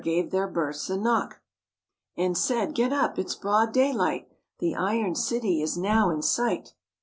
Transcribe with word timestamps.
* 0.01 0.01
I 0.03 0.27
their 0.31 0.47
berths 0.47 0.89
a 0.89 0.97
knock 0.97 1.35
}jh| 2.17 2.23
And 2.25 2.35
said, 2.35 2.73
"Get 2.73 2.91
up; 2.91 3.19
it's 3.19 3.35
broad 3.35 3.71
day 3.71 3.93
light; 3.93 4.27
The 4.57 4.73
Iron 4.73 5.13
City 5.13 5.61
is 5.61 5.77
now 5.77 6.09
in 6.09 6.23
sight." 6.23 6.73